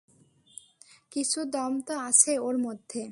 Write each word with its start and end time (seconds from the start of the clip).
কিছু 1.11 1.39
দমতো 1.45 1.93
আছে 1.99 2.31
ওর 2.39 2.55
মধ্যে। 2.57 3.01